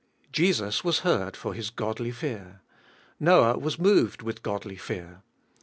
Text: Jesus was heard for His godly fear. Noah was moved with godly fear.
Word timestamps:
Jesus 0.31 0.83
was 0.83 1.01
heard 1.01 1.37
for 1.37 1.53
His 1.53 1.69
godly 1.69 2.09
fear. 2.09 2.61
Noah 3.19 3.59
was 3.59 3.77
moved 3.77 4.23
with 4.23 4.41
godly 4.41 4.75
fear. 4.75 5.21